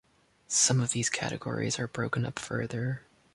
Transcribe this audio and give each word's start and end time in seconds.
Some 0.47 0.79
of 0.79 0.93
these 0.93 1.11
categories 1.11 1.77
are 1.77 1.87
broken 1.87 2.25
up 2.25 2.39
further. 2.39 3.03